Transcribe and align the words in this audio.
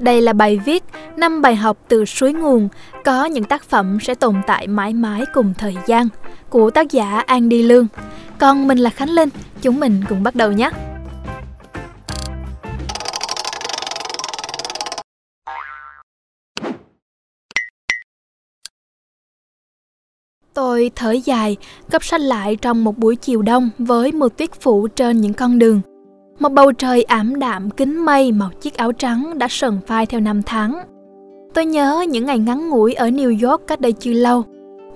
Đây 0.00 0.22
là 0.22 0.32
bài 0.32 0.60
viết 0.64 0.84
năm 1.16 1.42
bài 1.42 1.56
học 1.56 1.78
từ 1.88 2.04
suối 2.04 2.32
nguồn, 2.32 2.68
có 3.04 3.24
những 3.24 3.44
tác 3.44 3.64
phẩm 3.64 3.98
sẽ 4.00 4.14
tồn 4.14 4.34
tại 4.46 4.66
mãi 4.66 4.94
mãi 4.94 5.24
cùng 5.34 5.54
thời 5.58 5.76
gian 5.86 6.08
của 6.48 6.70
tác 6.70 6.90
giả 6.90 7.18
An 7.26 7.48
Đi 7.48 7.62
Lương. 7.62 7.86
Còn 8.38 8.68
mình 8.68 8.78
là 8.78 8.90
Khánh 8.90 9.10
Linh, 9.10 9.28
chúng 9.62 9.80
mình 9.80 10.04
cùng 10.08 10.22
bắt 10.22 10.34
đầu 10.34 10.52
nhé. 10.52 10.70
Tôi 20.54 20.90
thở 20.96 21.10
dài, 21.10 21.56
gấp 21.90 22.04
sách 22.04 22.20
lại 22.20 22.56
trong 22.56 22.84
một 22.84 22.98
buổi 22.98 23.16
chiều 23.16 23.42
đông 23.42 23.70
với 23.78 24.12
mưa 24.12 24.28
tuyết 24.36 24.60
phủ 24.60 24.88
trên 24.88 25.20
những 25.20 25.34
con 25.34 25.58
đường. 25.58 25.80
Một 26.40 26.52
bầu 26.52 26.72
trời 26.72 27.02
ảm 27.02 27.38
đạm 27.38 27.70
kính 27.70 28.04
mây 28.04 28.32
màu 28.32 28.50
chiếc 28.60 28.76
áo 28.76 28.92
trắng 28.92 29.38
đã 29.38 29.46
sờn 29.50 29.78
phai 29.86 30.06
theo 30.06 30.20
năm 30.20 30.42
tháng. 30.42 30.78
Tôi 31.54 31.66
nhớ 31.66 32.04
những 32.08 32.26
ngày 32.26 32.38
ngắn 32.38 32.68
ngủi 32.68 32.94
ở 32.94 33.08
New 33.08 33.48
York 33.50 33.66
cách 33.66 33.80
đây 33.80 33.92
chưa 33.92 34.12
lâu. 34.12 34.44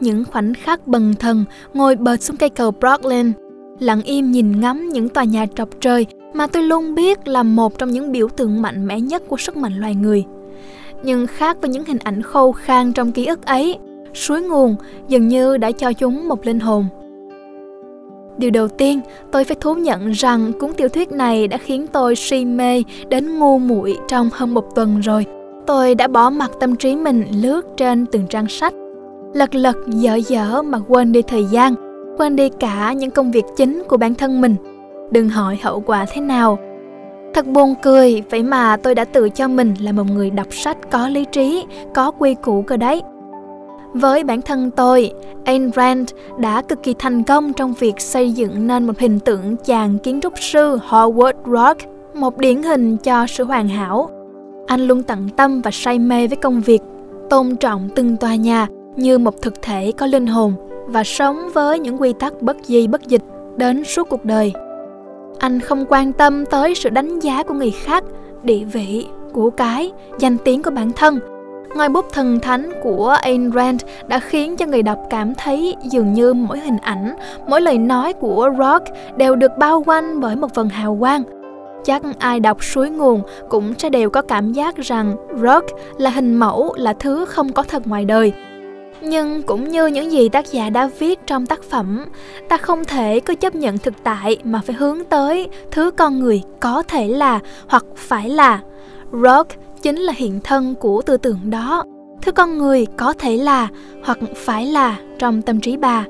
Những 0.01 0.25
khoảnh 0.25 0.55
khắc 0.55 0.87
bần 0.87 1.15
thần 1.19 1.45
ngồi 1.75 1.97
bệt 1.97 2.23
xuống 2.23 2.37
cây 2.37 2.49
cầu 2.49 2.71
Brooklyn, 2.71 3.33
lặng 3.79 4.03
im 4.03 4.31
nhìn 4.31 4.61
ngắm 4.61 4.89
những 4.89 5.09
tòa 5.09 5.25
nhà 5.25 5.47
trọc 5.57 5.69
trời 5.81 6.07
mà 6.35 6.47
tôi 6.47 6.63
luôn 6.63 6.95
biết 6.95 7.29
là 7.29 7.43
một 7.43 7.79
trong 7.79 7.91
những 7.91 8.13
biểu 8.13 8.29
tượng 8.29 8.63
mạnh 8.63 8.87
mẽ 8.87 9.01
nhất 9.01 9.23
của 9.29 9.37
sức 9.37 9.57
mạnh 9.57 9.81
loài 9.81 9.95
người. 9.95 10.25
Nhưng 11.03 11.27
khác 11.27 11.57
với 11.61 11.71
những 11.71 11.85
hình 11.85 11.99
ảnh 12.05 12.23
khô 12.23 12.53
khan 12.53 12.93
trong 12.93 13.13
ký 13.13 13.27
ức 13.27 13.47
ấy, 13.47 13.79
suối 14.15 14.43
nguồn 14.43 14.77
dường 15.09 15.29
như 15.29 15.57
đã 15.57 15.73
cho 15.73 15.93
chúng 15.93 16.29
một 16.29 16.47
linh 16.47 16.61
hồn. 16.61 16.87
Điều 18.39 18.51
đầu 18.51 18.69
tiên, 18.69 19.01
tôi 19.31 19.45
phải 19.45 19.57
thú 19.61 19.75
nhận 19.75 20.11
rằng 20.11 20.53
cuốn 20.61 20.73
tiểu 20.73 20.89
thuyết 20.89 21.13
này 21.13 21.49
đã 21.49 21.57
khiến 21.57 21.87
tôi 21.93 22.17
si 22.17 22.45
mê 22.45 22.83
đến 23.09 23.39
ngu 23.39 23.59
muội 23.59 23.97
trong 24.09 24.31
hơn 24.33 24.55
một 24.55 24.75
tuần 24.75 25.01
rồi. 25.01 25.27
Tôi 25.67 25.95
đã 25.95 26.09
bỏ 26.09 26.31
mặt 26.31 26.51
tâm 26.61 26.77
trí 26.77 26.97
mình 26.97 27.25
lướt 27.43 27.67
trên 27.77 28.07
từng 28.07 28.27
trang 28.27 28.49
sách, 28.49 28.75
lật 29.35 29.55
lật 29.55 29.77
dở 29.87 30.15
dở 30.15 30.63
mà 30.63 30.79
quên 30.89 31.13
đi 31.13 31.23
thời 31.23 31.45
gian, 31.45 31.75
quên 32.19 32.37
đi 32.37 32.49
cả 32.49 32.93
những 32.93 33.11
công 33.11 33.31
việc 33.31 33.45
chính 33.57 33.83
của 33.89 33.97
bản 33.97 34.15
thân 34.15 34.41
mình. 34.41 34.57
Đừng 35.11 35.29
hỏi 35.29 35.59
hậu 35.63 35.81
quả 35.81 36.07
thế 36.13 36.21
nào. 36.21 36.59
Thật 37.35 37.47
buồn 37.47 37.75
cười, 37.83 38.23
vậy 38.31 38.43
mà 38.43 38.77
tôi 38.77 38.95
đã 38.95 39.05
tự 39.05 39.29
cho 39.29 39.49
mình 39.49 39.75
là 39.81 39.93
một 39.93 40.05
người 40.15 40.31
đọc 40.31 40.47
sách 40.51 40.91
có 40.91 41.09
lý 41.09 41.25
trí, 41.25 41.65
có 41.95 42.11
quy 42.11 42.35
củ 42.35 42.63
cơ 42.63 42.77
đấy. 42.77 43.03
Với 43.95 44.25
bản 44.25 44.43
thân 44.43 44.71
tôi, 44.71 45.13
Ayn 45.45 45.71
Rand 45.73 46.11
đã 46.39 46.63
cực 46.63 46.83
kỳ 46.83 46.95
thành 46.99 47.23
công 47.23 47.53
trong 47.53 47.73
việc 47.73 48.01
xây 48.01 48.33
dựng 48.33 48.67
nên 48.67 48.87
một 48.87 48.99
hình 48.99 49.21
tượng 49.21 49.57
chàng 49.57 49.99
kiến 49.99 50.21
trúc 50.21 50.33
sư 50.39 50.79
Howard 50.89 51.33
Rock, 51.47 51.81
một 52.15 52.39
điển 52.39 52.63
hình 52.63 52.97
cho 52.97 53.27
sự 53.27 53.45
hoàn 53.45 53.69
hảo. 53.69 54.11
Anh 54.67 54.87
luôn 54.87 55.03
tận 55.03 55.29
tâm 55.37 55.61
và 55.61 55.71
say 55.71 55.99
mê 55.99 56.27
với 56.27 56.37
công 56.37 56.61
việc, 56.61 56.83
tôn 57.31 57.57
trọng 57.57 57.89
từng 57.95 58.17
tòa 58.17 58.35
nhà 58.35 58.67
như 58.97 59.19
một 59.19 59.43
thực 59.43 59.63
thể 59.63 59.93
có 59.93 60.07
linh 60.07 60.27
hồn 60.27 60.55
và 60.87 61.05
sống 61.05 61.49
với 61.55 61.79
những 61.79 62.01
quy 62.01 62.13
tắc 62.13 62.43
bất 62.43 62.57
di 62.63 62.87
bất 62.87 63.03
dịch 63.09 63.23
đến 63.57 63.85
suốt 63.85 64.09
cuộc 64.09 64.25
đời. 64.25 64.53
Anh 65.39 65.61
không 65.61 65.85
quan 65.89 66.13
tâm 66.13 66.45
tới 66.47 66.75
sự 66.75 66.91
đánh 66.91 67.21
giá 67.21 67.43
của 67.43 67.55
người 67.55 67.71
khác, 67.71 68.05
địa 68.43 68.65
vị, 68.73 69.07
của 69.33 69.51
cái, 69.51 69.91
danh 70.19 70.37
tiếng 70.45 70.63
của 70.63 70.71
bản 70.71 70.93
thân– 70.97 71.19
Ngòi 71.75 71.89
bút 71.89 72.13
thần 72.13 72.41
thánh 72.41 72.71
của 72.83 73.09
Ayn 73.23 73.53
Rand 73.53 73.83
đã 74.07 74.21
khiến 74.21 74.57
cho 74.57 74.67
người 74.67 74.83
đọc 74.83 74.99
cảm 75.11 75.35
thấy 75.35 75.77
dường 75.83 76.13
như 76.13 76.33
mỗi 76.33 76.61
hình 76.61 76.79
ảnh, 76.79 77.15
mỗi 77.49 77.61
lời 77.61 77.79
nói 77.79 78.13
của 78.13 78.51
Rock 78.59 78.85
đều 79.17 79.37
được 79.37 79.51
bao 79.59 79.83
quanh 79.87 80.21
bởi 80.21 80.37
một 80.37 80.55
phần 80.55 80.69
hào 80.69 80.97
quang. 81.01 81.23
Chắc 81.85 82.03
ai 82.19 82.41
đọc 82.41 82.65
suối 82.65 82.91
nguồn 82.91 83.23
cũng 83.49 83.75
sẽ 83.79 83.91
đều 83.91 84.11
có 84.11 84.23
cảm 84.23 84.53
giác 84.53 84.77
rằng 84.77 85.17
Rock 85.43 85.67
là 85.99 86.11
hình 86.11 86.35
mẫu, 86.35 86.75
là 86.77 86.93
thứ 86.93 87.25
không 87.25 87.53
có 87.53 87.63
thật 87.63 87.87
ngoài 87.87 88.05
đời. 88.05 88.33
Nhưng 89.01 89.43
cũng 89.43 89.69
như 89.69 89.87
những 89.87 90.13
gì 90.13 90.29
tác 90.29 90.53
giả 90.53 90.71
đã 90.71 90.91
viết 90.99 91.27
trong 91.27 91.47
tác 91.47 91.63
phẩm, 91.63 92.05
ta 92.49 92.57
không 92.57 92.85
thể 92.85 93.21
cứ 93.21 93.35
chấp 93.35 93.55
nhận 93.55 93.79
thực 93.79 93.95
tại 94.05 94.39
mà 94.45 94.61
phải 94.67 94.77
hướng 94.77 95.05
tới 95.05 95.49
thứ 95.71 95.91
con 95.91 96.19
người 96.19 96.43
có 96.61 96.83
thể 96.89 97.09
là 97.09 97.41
hoặc 97.69 97.85
phải 97.97 98.29
là. 98.29 98.61
Rock 99.13 99.49
chính 99.85 99.97
là 99.97 100.13
hiện 100.17 100.41
thân 100.45 100.75
của 100.75 101.03
tư 101.03 101.17
tưởng 101.17 101.51
đó. 101.51 101.85
Thứ 102.23 102.33
con 102.33 102.59
người, 102.59 102.87
có 102.97 103.13
thể 103.13 103.37
là 103.37 103.69
hoặc 104.05 104.19
phải 104.37 104.67
là 104.67 104.99
trong 105.19 105.43
tâm 105.43 105.61
trí 105.61 105.77
bà. 105.77 106.05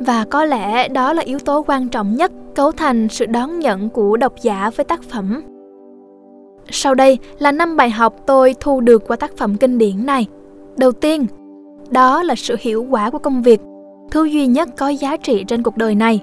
Và 0.00 0.24
có 0.30 0.44
lẽ 0.44 0.88
đó 0.88 1.12
là 1.12 1.22
yếu 1.22 1.38
tố 1.38 1.64
quan 1.66 1.88
trọng 1.88 2.16
nhất 2.16 2.32
cấu 2.54 2.72
thành 2.72 3.08
sự 3.08 3.26
đón 3.26 3.58
nhận 3.58 3.88
của 3.88 4.16
độc 4.16 4.34
giả 4.42 4.70
với 4.76 4.84
tác 4.84 5.02
phẩm. 5.02 5.42
Sau 6.70 6.94
đây 6.94 7.18
là 7.38 7.52
năm 7.52 7.76
bài 7.76 7.90
học 7.90 8.14
tôi 8.26 8.54
thu 8.60 8.80
được 8.80 9.08
qua 9.08 9.16
tác 9.16 9.36
phẩm 9.36 9.56
kinh 9.56 9.78
điển 9.78 10.06
này. 10.06 10.26
Đầu 10.76 10.92
tiên, 10.92 11.26
đó 11.90 12.22
là 12.22 12.34
sự 12.34 12.56
hiệu 12.60 12.86
quả 12.90 13.10
của 13.10 13.18
công 13.18 13.42
việc, 13.42 13.60
thứ 14.10 14.24
duy 14.24 14.46
nhất 14.46 14.68
có 14.76 14.88
giá 14.88 15.16
trị 15.16 15.44
trên 15.44 15.62
cuộc 15.62 15.76
đời 15.76 15.94
này. 15.94 16.20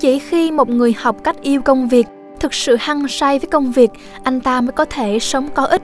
Chỉ 0.00 0.18
khi 0.18 0.50
một 0.50 0.68
người 0.68 0.94
học 0.98 1.24
cách 1.24 1.42
yêu 1.42 1.60
công 1.62 1.88
việc, 1.88 2.06
thực 2.40 2.54
sự 2.54 2.76
hăng 2.80 3.08
say 3.08 3.38
với 3.38 3.48
công 3.48 3.72
việc, 3.72 3.90
anh 4.22 4.40
ta 4.40 4.60
mới 4.60 4.72
có 4.72 4.84
thể 4.84 5.18
sống 5.18 5.48
có 5.54 5.64
ích 5.64 5.82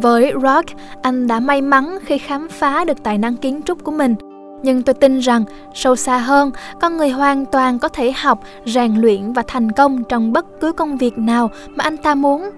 với 0.00 0.32
Rock, 0.42 0.66
anh 1.02 1.26
đã 1.26 1.40
may 1.40 1.62
mắn 1.62 1.98
khi 2.04 2.18
khám 2.18 2.48
phá 2.48 2.84
được 2.84 3.02
tài 3.02 3.18
năng 3.18 3.36
kiến 3.36 3.60
trúc 3.64 3.84
của 3.84 3.92
mình. 3.92 4.14
Nhưng 4.62 4.82
tôi 4.82 4.94
tin 4.94 5.18
rằng 5.18 5.44
sâu 5.74 5.96
xa 5.96 6.18
hơn, 6.18 6.50
con 6.80 6.96
người 6.96 7.08
hoàn 7.08 7.46
toàn 7.46 7.78
có 7.78 7.88
thể 7.88 8.12
học, 8.12 8.40
rèn 8.64 8.94
luyện 8.94 9.32
và 9.32 9.42
thành 9.46 9.72
công 9.72 10.04
trong 10.04 10.32
bất 10.32 10.46
cứ 10.60 10.72
công 10.72 10.96
việc 10.96 11.18
nào 11.18 11.50
mà 11.76 11.84
anh 11.84 11.96
ta 11.96 12.14
muốn. 12.14 12.50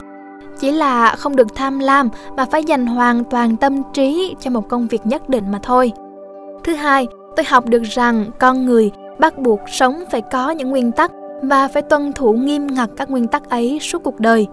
Chỉ 0.61 0.73
là 0.73 1.15
không 1.15 1.37
được 1.37 1.55
tham 1.55 1.79
lam 1.79 2.09
mà 2.37 2.45
phải 2.45 2.65
dành 2.65 2.87
hoàn 2.87 3.25
toàn 3.25 3.57
tâm 3.57 3.83
trí 3.93 4.35
cho 4.41 4.51
một 4.51 4.69
công 4.69 4.87
việc 4.87 5.07
nhất 5.07 5.29
định 5.29 5.45
mà 5.53 5.59
thôi. 5.63 5.93
Thứ 6.65 6.75
hai, 6.75 7.07
tôi 7.37 7.45
học 7.49 7.67
được 7.67 7.83
rằng 7.83 8.25
con 8.39 8.67
người 8.67 8.91
bắt 9.19 9.39
buộc 9.39 9.61
sống 9.67 10.05
phải 10.11 10.21
có 10.21 10.51
những 10.51 10.71
nguyên 10.71 10.93
tắc 10.93 11.13
và 11.43 11.69
phải 11.69 11.83
tuân 11.83 12.13
thủ 12.13 12.33
nghiêm 12.33 12.67
ngặt 12.67 12.91
các 12.97 13.11
nguyên 13.11 13.27
tắc 13.27 13.51
ấy 13.51 13.79
suốt 13.83 14.03
cuộc 14.03 14.21
đời 14.21 14.47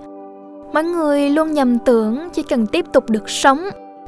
mọi 0.73 0.83
người 0.83 1.29
luôn 1.29 1.53
nhầm 1.53 1.79
tưởng 1.79 2.29
chỉ 2.33 2.43
cần 2.43 2.67
tiếp 2.67 2.85
tục 2.93 3.09
được 3.09 3.29
sống 3.29 3.59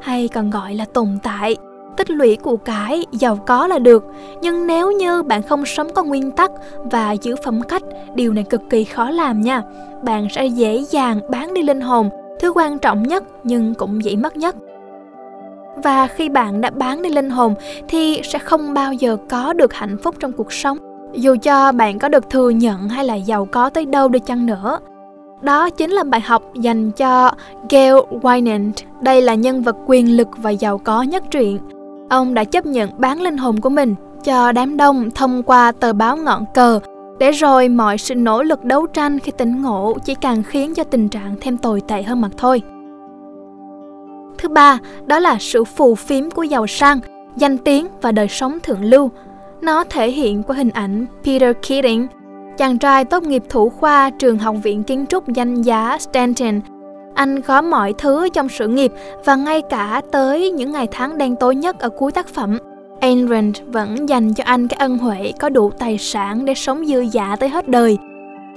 hay 0.02 0.28
còn 0.28 0.50
gọi 0.50 0.74
là 0.74 0.86
tồn 0.94 1.08
tại, 1.24 1.56
tích 1.98 2.10
lũy 2.10 2.36
của 2.36 2.58
cải 2.58 3.06
giàu 3.12 3.36
có 3.36 3.68
là 3.68 3.80
được. 3.80 4.06
Nhưng 4.42 4.68
nếu 4.68 4.92
như 4.92 5.24
bạn 5.24 5.42
không 5.44 5.66
sống 5.66 5.88
có 5.94 6.04
nguyên 6.04 6.32
tắc 6.32 6.52
và 6.78 7.12
giữ 7.12 7.36
phẩm 7.46 7.62
cách, 7.62 7.84
điều 8.16 8.34
này 8.34 8.44
cực 8.44 8.62
kỳ 8.70 8.84
khó 8.84 9.10
làm 9.10 9.42
nha. 9.42 9.62
Bạn 10.04 10.28
sẽ 10.32 10.46
dễ 10.46 10.84
dàng 10.90 11.20
bán 11.30 11.54
đi 11.54 11.62
linh 11.64 11.82
hồn, 11.82 12.10
thứ 12.40 12.54
quan 12.56 12.80
trọng 12.80 13.04
nhất 13.04 13.24
nhưng 13.44 13.74
cũng 13.74 14.04
dễ 14.04 14.16
mất 14.16 14.38
nhất. 14.38 14.56
Và 15.84 16.08
khi 16.08 16.30
bạn 16.30 16.62
đã 16.62 16.70
bán 16.70 17.02
đi 17.02 17.10
linh 17.10 17.30
hồn 17.30 17.54
thì 17.88 18.22
sẽ 18.24 18.40
không 18.40 18.74
bao 18.74 18.94
giờ 18.94 19.18
có 19.30 19.54
được 19.54 19.74
hạnh 19.74 19.98
phúc 19.98 20.16
trong 20.20 20.32
cuộc 20.32 20.54
sống. 20.54 20.78
Dù 21.14 21.36
cho 21.42 21.72
bạn 21.72 22.00
có 22.00 22.10
được 22.10 22.30
thừa 22.30 22.50
nhận 22.50 22.90
hay 22.90 23.06
là 23.06 23.16
giàu 23.16 23.48
có 23.52 23.70
tới 23.70 23.86
đâu 23.86 24.08
đi 24.08 24.20
chăng 24.20 24.46
nữa 24.46 24.80
đó 25.42 25.70
chính 25.70 25.92
là 25.92 26.04
bài 26.04 26.22
học 26.22 26.44
dành 26.54 26.92
cho 26.92 27.32
Gail 27.70 27.96
Winant. 28.22 28.72
Đây 29.02 29.22
là 29.22 29.36
nhân 29.36 29.64
vật 29.64 29.76
quyền 29.88 30.18
lực 30.18 30.28
và 30.38 30.50
giàu 30.50 30.78
có 30.78 31.02
nhất 31.02 31.24
truyện. 31.32 31.60
Ông 32.10 32.34
đã 32.34 32.44
chấp 32.44 32.66
nhận 32.66 32.90
bán 32.98 33.22
linh 33.22 33.38
hồn 33.38 33.62
của 33.62 33.70
mình 33.70 33.96
cho 34.24 34.52
đám 34.52 34.78
đông 34.78 35.12
thông 35.12 35.44
qua 35.44 35.72
tờ 35.72 35.94
báo 35.94 36.18
ngọn 36.18 36.46
cờ 36.54 36.80
để 37.20 37.32
rồi 37.32 37.70
mọi 37.70 37.98
sự 37.98 38.16
nỗ 38.16 38.44
lực 38.44 38.64
đấu 38.66 38.88
tranh 38.88 39.20
khi 39.20 39.32
tỉnh 39.32 39.62
ngộ 39.62 39.98
chỉ 40.06 40.16
càng 40.16 40.44
khiến 40.44 40.74
cho 40.74 40.84
tình 40.84 41.10
trạng 41.10 41.36
thêm 41.42 41.58
tồi 41.58 41.82
tệ 41.88 42.04
hơn 42.04 42.22
mặt 42.22 42.32
thôi. 42.38 42.62
Thứ 44.38 44.50
ba, 44.50 44.78
đó 45.06 45.20
là 45.20 45.38
sự 45.40 45.64
phù 45.64 45.96
phiếm 45.96 46.30
của 46.30 46.44
giàu 46.44 46.68
sang, 46.68 47.00
danh 47.36 47.58
tiếng 47.58 47.88
và 48.02 48.12
đời 48.12 48.28
sống 48.28 48.58
thượng 48.64 48.84
lưu. 48.84 49.12
Nó 49.62 49.84
thể 49.84 50.12
hiện 50.12 50.44
qua 50.44 50.56
hình 50.56 50.70
ảnh 50.70 51.06
Peter 51.24 51.56
Keating, 51.68 52.08
chàng 52.60 52.78
trai 52.78 53.06
tốt 53.06 53.24
nghiệp 53.24 53.44
thủ 53.50 53.70
khoa 53.70 54.10
trường 54.10 54.38
học 54.38 54.56
viện 54.64 54.84
kiến 54.84 55.06
trúc 55.10 55.28
danh 55.28 55.62
giá 55.62 55.98
Stanton. 56.00 56.62
Anh 57.14 57.42
có 57.42 57.62
mọi 57.62 57.94
thứ 57.94 58.30
trong 58.30 58.50
sự 58.50 58.68
nghiệp 58.68 58.92
và 59.26 59.36
ngay 59.36 59.62
cả 59.62 60.02
tới 60.12 60.52
những 60.52 60.72
ngày 60.72 60.88
tháng 60.92 61.18
đen 61.18 61.36
tối 61.36 61.56
nhất 61.56 61.80
ở 61.80 61.90
cuối 61.90 62.12
tác 62.12 62.28
phẩm. 62.28 62.58
Ayn 63.02 63.28
Rand 63.28 63.58
vẫn 63.68 64.10
dành 64.10 64.34
cho 64.34 64.44
anh 64.44 64.68
cái 64.68 64.78
ân 64.78 64.98
huệ 64.98 65.32
có 65.40 65.50
đủ 65.50 65.72
tài 65.80 65.98
sản 65.98 66.46
để 66.46 66.54
sống 66.54 66.86
dư 66.86 67.06
dả 67.06 67.36
tới 67.40 67.50
hết 67.50 67.68
đời. 67.68 67.98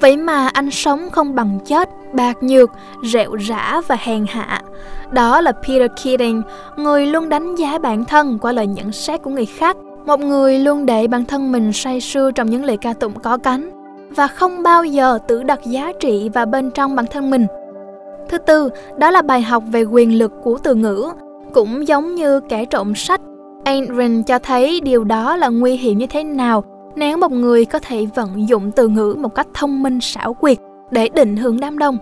Vậy 0.01 0.17
mà 0.17 0.49
anh 0.49 0.71
sống 0.71 1.11
không 1.11 1.35
bằng 1.35 1.59
chết, 1.65 1.89
bạc 2.13 2.43
nhược, 2.43 2.71
rệu 3.05 3.37
rã 3.37 3.81
và 3.89 3.97
hèn 4.01 4.27
hạ. 4.29 4.63
Đó 5.11 5.41
là 5.41 5.53
Peter 5.53 5.91
Keating, 6.05 6.43
người 6.77 7.07
luôn 7.07 7.29
đánh 7.29 7.55
giá 7.55 7.79
bản 7.79 8.05
thân 8.05 8.39
qua 8.39 8.53
lời 8.53 8.67
nhận 8.67 8.93
xét 8.93 9.23
của 9.23 9.31
người 9.31 9.47
khác. 9.47 9.77
Một 10.07 10.21
người 10.21 10.59
luôn 10.59 10.87
để 10.87 11.07
bản 11.07 11.25
thân 11.25 11.53
mình 11.53 11.73
say 11.73 12.01
sưa 12.01 12.31
trong 12.31 12.51
những 12.51 12.65
lời 12.65 12.77
ca 12.77 12.93
tụng 12.93 13.15
có 13.23 13.39
cánh 13.39 13.82
và 14.17 14.27
không 14.27 14.63
bao 14.63 14.85
giờ 14.85 15.19
tự 15.29 15.43
đặt 15.43 15.61
giá 15.65 15.93
trị 16.01 16.29
vào 16.29 16.47
bên 16.47 16.71
trong 16.71 16.97
bản 16.97 17.07
thân 17.11 17.31
mình. 17.31 17.47
Thứ 18.29 18.39
tư, 18.39 18.71
đó 18.97 19.11
là 19.11 19.23
bài 19.23 19.43
học 19.43 19.63
về 19.73 19.83
quyền 19.83 20.19
lực 20.19 20.33
của 20.43 20.59
từ 20.63 20.75
ngữ, 20.75 21.13
cũng 21.55 21.89
giống 21.89 22.15
như 22.15 22.41
kẻ 22.41 22.65
trộm 22.65 22.95
sách. 22.95 23.21
Ayn 23.65 23.97
Rand 23.99 24.27
cho 24.27 24.39
thấy 24.39 24.81
điều 24.81 25.05
đó 25.05 25.37
là 25.37 25.49
nguy 25.49 25.77
hiểm 25.77 25.99
như 25.99 26.07
thế 26.07 26.25
nào 26.25 26.65
nếu 26.97 27.17
một 27.17 27.33
người 27.33 27.65
có 27.65 27.79
thể 27.79 28.07
vận 28.15 28.49
dụng 28.49 28.71
từ 28.71 28.89
ngữ 28.89 29.17
một 29.19 29.35
cách 29.35 29.47
thông 29.55 29.83
minh 29.83 29.99
xảo 30.01 30.35
quyệt 30.35 30.59
để 30.91 31.09
định 31.09 31.37
hướng 31.37 31.61
đám 31.61 31.79
đông. 31.79 31.99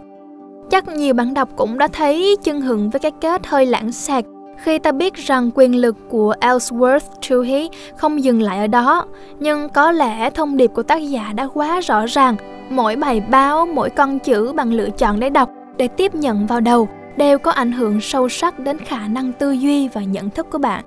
Chắc 0.70 0.88
nhiều 0.88 1.14
bạn 1.14 1.34
đọc 1.34 1.48
cũng 1.56 1.78
đã 1.78 1.88
thấy 1.88 2.36
chân 2.42 2.60
hưởng 2.60 2.90
với 2.90 3.00
cái 3.00 3.10
kết 3.20 3.46
hơi 3.46 3.66
lãng 3.66 3.92
xẹt 3.92 4.24
khi 4.62 4.78
ta 4.78 4.92
biết 4.92 5.14
rằng 5.14 5.50
quyền 5.54 5.76
lực 5.76 5.96
của 6.08 6.34
Ellsworth 6.40 7.00
Toohey 7.28 7.68
không 7.96 8.24
dừng 8.24 8.42
lại 8.42 8.58
ở 8.58 8.66
đó, 8.66 9.06
nhưng 9.40 9.68
có 9.68 9.92
lẽ 9.92 10.30
thông 10.30 10.56
điệp 10.56 10.70
của 10.74 10.82
tác 10.82 10.96
giả 10.96 11.32
đã 11.34 11.48
quá 11.54 11.80
rõ 11.80 12.06
ràng. 12.06 12.36
Mỗi 12.70 12.96
bài 12.96 13.20
báo, 13.20 13.66
mỗi 13.66 13.90
con 13.90 14.18
chữ 14.18 14.52
bằng 14.52 14.72
lựa 14.72 14.90
chọn 14.90 15.20
để 15.20 15.30
đọc, 15.30 15.50
để 15.76 15.88
tiếp 15.88 16.14
nhận 16.14 16.46
vào 16.46 16.60
đầu 16.60 16.88
đều 17.16 17.38
có 17.38 17.50
ảnh 17.50 17.72
hưởng 17.72 18.00
sâu 18.00 18.28
sắc 18.28 18.58
đến 18.58 18.78
khả 18.78 19.08
năng 19.08 19.32
tư 19.32 19.50
duy 19.50 19.88
và 19.88 20.00
nhận 20.00 20.30
thức 20.30 20.46
của 20.50 20.58
bạn. 20.58 20.84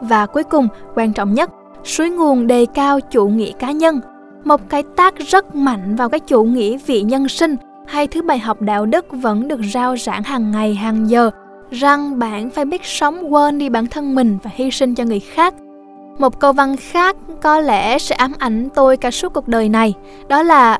Và 0.00 0.26
cuối 0.26 0.44
cùng, 0.44 0.68
quan 0.94 1.12
trọng 1.12 1.34
nhất, 1.34 1.50
suối 1.84 2.10
nguồn 2.10 2.46
đề 2.46 2.66
cao 2.74 3.00
chủ 3.00 3.28
nghĩa 3.28 3.52
cá 3.52 3.70
nhân, 3.70 4.00
một 4.44 4.60
cái 4.68 4.82
tác 4.96 5.18
rất 5.18 5.54
mạnh 5.54 5.96
vào 5.96 6.08
cái 6.08 6.20
chủ 6.20 6.44
nghĩa 6.44 6.78
vị 6.86 7.02
nhân 7.02 7.28
sinh 7.28 7.56
hay 7.86 8.06
thứ 8.06 8.22
bài 8.22 8.38
học 8.38 8.62
đạo 8.62 8.86
đức 8.86 9.06
vẫn 9.10 9.48
được 9.48 9.60
rao 9.72 9.96
giảng 9.96 10.22
hàng 10.22 10.50
ngày 10.50 10.74
hàng 10.74 11.10
giờ 11.10 11.30
rằng 11.70 12.18
bạn 12.18 12.50
phải 12.50 12.64
biết 12.64 12.84
sống 12.84 13.34
quên 13.34 13.58
đi 13.58 13.68
bản 13.68 13.86
thân 13.86 14.14
mình 14.14 14.38
và 14.42 14.50
hy 14.54 14.70
sinh 14.70 14.94
cho 14.94 15.04
người 15.04 15.20
khác. 15.20 15.54
Một 16.18 16.40
câu 16.40 16.52
văn 16.52 16.76
khác 16.76 17.16
có 17.42 17.60
lẽ 17.60 17.98
sẽ 17.98 18.14
ám 18.14 18.32
ảnh 18.38 18.68
tôi 18.74 18.96
cả 18.96 19.10
suốt 19.10 19.32
cuộc 19.32 19.48
đời 19.48 19.68
này, 19.68 19.94
đó 20.28 20.42
là, 20.42 20.78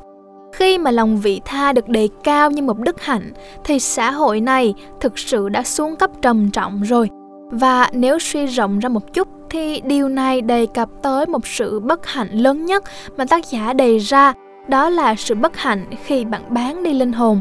khi 0.53 0.79
mà 0.79 0.91
lòng 0.91 1.19
vị 1.19 1.41
tha 1.45 1.73
được 1.73 1.89
đề 1.89 2.09
cao 2.25 2.51
như 2.51 2.63
một 2.63 2.79
đức 2.79 3.03
hạnh, 3.03 3.33
thì 3.65 3.79
xã 3.79 4.11
hội 4.11 4.41
này 4.41 4.75
thực 5.01 5.19
sự 5.19 5.49
đã 5.49 5.63
xuống 5.63 5.97
cấp 5.97 6.11
trầm 6.23 6.51
trọng 6.51 6.83
rồi. 6.83 7.11
Và 7.51 7.91
nếu 7.93 8.19
suy 8.19 8.47
rộng 8.47 8.79
ra 8.79 8.89
một 8.89 9.13
chút, 9.13 9.29
thì 9.51 9.81
điều 9.81 10.09
này 10.09 10.43
đề 10.43 10.67
cập 10.67 10.89
tới 11.03 11.27
một 11.27 11.47
sự 11.47 11.81
bất 11.81 12.07
hạnh 12.07 12.29
lớn 12.33 12.67
nhất 12.67 12.85
mà 13.17 13.25
tác 13.25 13.51
giả 13.51 13.73
đề 13.73 13.99
ra, 13.99 14.33
đó 14.69 14.89
là 14.89 15.15
sự 15.15 15.35
bất 15.35 15.57
hạnh 15.57 15.85
khi 16.05 16.25
bạn 16.25 16.43
bán 16.49 16.83
đi 16.83 16.93
linh 16.93 17.13
hồn 17.13 17.41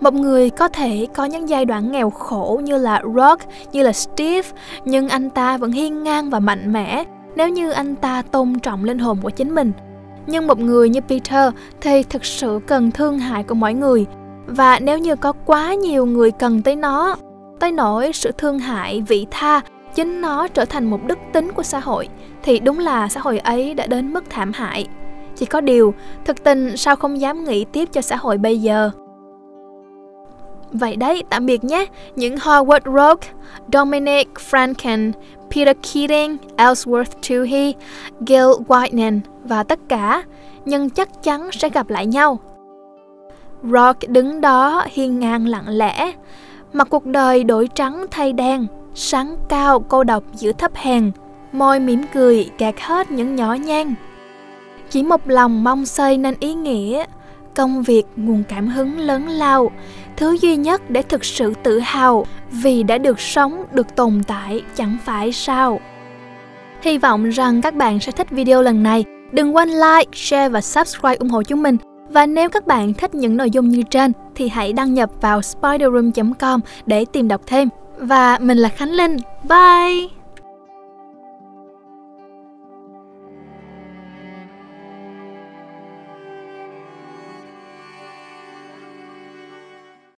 một 0.00 0.14
người 0.14 0.50
có 0.50 0.68
thể 0.68 1.06
có 1.14 1.24
những 1.24 1.48
giai 1.48 1.64
đoạn 1.64 1.92
nghèo 1.92 2.10
khổ 2.10 2.60
như 2.64 2.78
là 2.78 3.02
Rock, 3.14 3.42
như 3.72 3.82
là 3.82 3.92
Steve, 3.92 4.48
nhưng 4.84 5.08
anh 5.08 5.30
ta 5.30 5.58
vẫn 5.58 5.72
hiên 5.72 6.02
ngang 6.02 6.30
và 6.30 6.40
mạnh 6.40 6.72
mẽ 6.72 7.04
nếu 7.36 7.48
như 7.48 7.70
anh 7.70 7.96
ta 7.96 8.22
tôn 8.22 8.58
trọng 8.58 8.84
linh 8.84 8.98
hồn 8.98 9.18
của 9.22 9.30
chính 9.30 9.54
mình. 9.54 9.72
Nhưng 10.26 10.46
một 10.46 10.58
người 10.58 10.88
như 10.88 11.00
Peter 11.00 11.52
thì 11.80 12.02
thực 12.02 12.24
sự 12.24 12.60
cần 12.66 12.90
thương 12.90 13.18
hại 13.18 13.44
của 13.44 13.54
mọi 13.54 13.74
người 13.74 14.06
và 14.46 14.78
nếu 14.78 14.98
như 14.98 15.16
có 15.16 15.32
quá 15.32 15.74
nhiều 15.74 16.06
người 16.06 16.30
cần 16.30 16.62
tới 16.62 16.76
nó, 16.76 17.16
tới 17.60 17.72
nỗi 17.72 18.12
sự 18.12 18.32
thương 18.38 18.58
hại, 18.58 19.02
vị 19.08 19.26
tha 19.30 19.60
chính 19.94 20.20
nó 20.20 20.48
trở 20.48 20.64
thành 20.64 20.90
một 20.90 21.00
đức 21.06 21.18
tính 21.32 21.52
của 21.52 21.62
xã 21.62 21.80
hội 21.80 22.08
thì 22.42 22.58
đúng 22.58 22.78
là 22.78 23.08
xã 23.08 23.20
hội 23.20 23.38
ấy 23.38 23.74
đã 23.74 23.86
đến 23.86 24.12
mức 24.12 24.24
thảm 24.30 24.52
hại. 24.54 24.86
Chỉ 25.36 25.46
có 25.46 25.60
điều, 25.60 25.94
thực 26.24 26.44
tình 26.44 26.76
sao 26.76 26.96
không 26.96 27.20
dám 27.20 27.44
nghĩ 27.44 27.64
tiếp 27.64 27.88
cho 27.92 28.00
xã 28.00 28.16
hội 28.16 28.38
bây 28.38 28.60
giờ. 28.60 28.90
Vậy 30.72 30.96
đấy, 30.96 31.22
tạm 31.28 31.46
biệt 31.46 31.64
nhé. 31.64 31.86
Những 32.16 32.36
Howard 32.36 32.80
Rourke, 32.84 33.28
Dominic 33.72 34.28
Franken, 34.50 35.12
Peter 35.50 35.76
Keating, 35.82 36.36
Ellsworth 36.56 37.04
Toohey, 37.28 37.74
Gil 38.26 38.64
whitman 38.68 39.20
và 39.44 39.62
tất 39.62 39.78
cả, 39.88 40.22
nhưng 40.64 40.90
chắc 40.90 41.22
chắn 41.22 41.50
sẽ 41.52 41.68
gặp 41.68 41.90
lại 41.90 42.06
nhau. 42.06 42.38
Rourke 43.62 44.08
đứng 44.08 44.40
đó 44.40 44.84
hiên 44.90 45.18
ngang 45.18 45.46
lặng 45.46 45.68
lẽ, 45.68 46.12
mặt 46.72 46.86
cuộc 46.90 47.06
đời 47.06 47.44
đổi 47.44 47.68
trắng 47.74 48.06
thay 48.10 48.32
đen, 48.32 48.66
sáng 48.94 49.36
cao 49.48 49.80
cô 49.88 50.04
độc 50.04 50.24
giữa 50.34 50.52
thấp 50.52 50.72
hèn, 50.74 51.10
môi 51.52 51.80
mỉm 51.80 52.02
cười 52.14 52.50
gạt 52.58 52.74
hết 52.80 53.10
những 53.10 53.36
nhỏ 53.36 53.54
nhan. 53.54 53.94
Chỉ 54.90 55.02
một 55.02 55.20
lòng 55.28 55.64
mong 55.64 55.86
xây 55.86 56.16
nên 56.16 56.34
ý 56.40 56.54
nghĩa, 56.54 57.04
công 57.54 57.82
việc 57.82 58.06
nguồn 58.16 58.42
cảm 58.48 58.68
hứng 58.68 58.98
lớn 58.98 59.28
lao, 59.28 59.70
thứ 60.16 60.36
duy 60.40 60.56
nhất 60.56 60.90
để 60.90 61.02
thực 61.02 61.24
sự 61.24 61.54
tự 61.62 61.78
hào 61.78 62.26
vì 62.50 62.82
đã 62.82 62.98
được 62.98 63.20
sống, 63.20 63.64
được 63.72 63.96
tồn 63.96 64.22
tại 64.26 64.62
chẳng 64.74 64.96
phải 65.04 65.32
sao. 65.32 65.80
Hy 66.82 66.98
vọng 66.98 67.30
rằng 67.30 67.60
các 67.60 67.74
bạn 67.74 68.00
sẽ 68.00 68.12
thích 68.12 68.30
video 68.30 68.62
lần 68.62 68.82
này. 68.82 69.04
Đừng 69.32 69.56
quên 69.56 69.68
like, 69.68 70.10
share 70.12 70.48
và 70.48 70.60
subscribe 70.60 71.16
ủng 71.16 71.28
hộ 71.28 71.42
chúng 71.42 71.62
mình. 71.62 71.76
Và 72.10 72.26
nếu 72.26 72.48
các 72.48 72.66
bạn 72.66 72.94
thích 72.94 73.14
những 73.14 73.36
nội 73.36 73.50
dung 73.50 73.68
như 73.68 73.82
trên 73.82 74.12
thì 74.34 74.48
hãy 74.48 74.72
đăng 74.72 74.94
nhập 74.94 75.10
vào 75.20 75.42
spiderroom.com 75.42 76.60
để 76.86 77.04
tìm 77.04 77.28
đọc 77.28 77.40
thêm. 77.46 77.68
Và 77.98 78.38
mình 78.38 78.58
là 78.58 78.68
Khánh 78.68 78.92
Linh. 78.92 79.16
Bye! 79.48 80.19